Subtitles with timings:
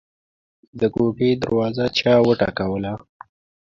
[0.79, 2.93] د کوټې دروازه چا وټکوله.